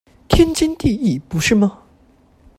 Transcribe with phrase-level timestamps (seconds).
[0.27, 1.83] 天經地義不是嗎？